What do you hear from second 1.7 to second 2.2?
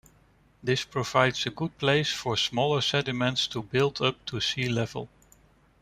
place